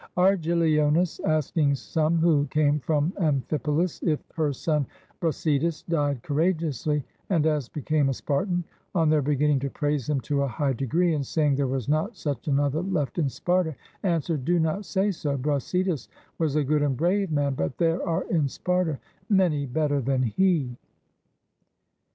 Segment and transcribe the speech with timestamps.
[0.17, 4.87] Argileonis, asking some who came from Amphipolis if her son
[5.21, 8.63] Brasidas died courageously and as became a Spartan,
[8.95, 12.17] on their beginning to praise him to a high degree, and saying there was not
[12.17, 16.07] such another left in Sparta, answered, "Do not say so; Brasidas
[16.39, 18.97] was a good and brave man, but there are in Sparta
[19.29, 20.77] many better than he."